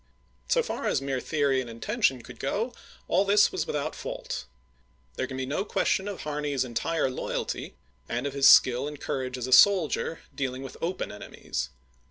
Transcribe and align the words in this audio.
So 0.47 0.63
far 0.63 0.87
as 0.87 0.99
mere 0.99 1.19
theory 1.19 1.61
and 1.61 1.69
intention 1.69 2.23
could 2.23 2.39
go, 2.39 2.73
all 3.07 3.23
this 3.23 3.51
was 3.51 3.67
without 3.67 3.93
fault. 3.93 4.45
There 5.15 5.27
can 5.27 5.37
be 5.37 5.45
no 5.45 5.63
question 5.63 6.07
of 6.07 6.21
Harney's 6.21 6.65
entire 6.65 7.07
loyalty, 7.07 7.75
and 8.09 8.25
of 8.25 8.33
his 8.33 8.49
skill 8.49 8.87
and 8.87 8.99
courage 8.99 9.37
as 9.37 9.45
a 9.45 9.51
soldier 9.53 10.21
dealing 10.35 10.63
with 10.63 10.75
open 10.81 11.11
enemies. 11.11 11.69